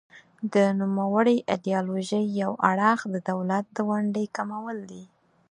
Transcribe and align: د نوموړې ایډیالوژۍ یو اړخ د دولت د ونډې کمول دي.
د 0.53 0.55
نوموړې 0.79 1.35
ایډیالوژۍ 1.51 2.25
یو 2.41 2.51
اړخ 2.69 2.99
د 3.13 3.15
دولت 3.29 3.65
د 3.75 3.77
ونډې 3.89 4.25
کمول 4.35 4.77
دي. 4.91 5.03